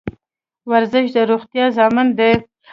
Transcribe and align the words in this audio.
ورزش 0.71 1.05
د 1.15 1.17
روغتیا 1.31 1.65
ضامن 1.77 2.07
دی 2.17 2.31